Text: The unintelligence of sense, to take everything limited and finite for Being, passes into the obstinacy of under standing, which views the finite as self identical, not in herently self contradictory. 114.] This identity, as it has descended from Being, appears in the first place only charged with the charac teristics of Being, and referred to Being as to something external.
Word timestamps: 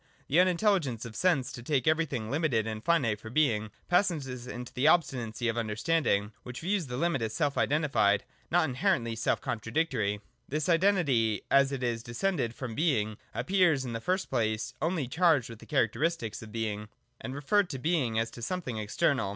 The 0.27 0.39
unintelligence 0.39 1.05
of 1.05 1.15
sense, 1.15 1.51
to 1.51 1.61
take 1.61 1.85
everything 1.87 2.31
limited 2.31 2.65
and 2.65 2.83
finite 2.83 3.19
for 3.21 3.29
Being, 3.29 3.69
passes 3.87 4.47
into 4.47 4.73
the 4.73 4.87
obstinacy 4.87 5.47
of 5.47 5.57
under 5.59 5.75
standing, 5.75 6.31
which 6.41 6.61
views 6.61 6.87
the 6.87 6.97
finite 6.99 7.21
as 7.21 7.35
self 7.35 7.55
identical, 7.55 8.17
not 8.49 8.67
in 8.67 8.77
herently 8.77 9.15
self 9.15 9.41
contradictory. 9.41 10.13
114.] 10.49 10.57
This 10.57 10.69
identity, 10.69 11.41
as 11.51 11.71
it 11.71 11.83
has 11.83 12.01
descended 12.01 12.55
from 12.55 12.73
Being, 12.73 13.19
appears 13.35 13.85
in 13.85 13.93
the 13.93 14.01
first 14.01 14.31
place 14.31 14.73
only 14.81 15.07
charged 15.07 15.51
with 15.51 15.59
the 15.59 15.67
charac 15.67 15.91
teristics 15.91 16.41
of 16.41 16.51
Being, 16.51 16.89
and 17.19 17.35
referred 17.35 17.69
to 17.69 17.77
Being 17.77 18.17
as 18.17 18.31
to 18.31 18.41
something 18.41 18.77
external. 18.79 19.29